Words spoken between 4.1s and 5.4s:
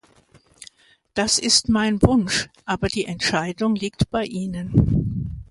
Ihnen.